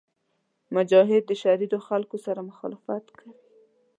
[0.75, 3.33] مجاهد د شریرو خلکو سره مخالفت کوي.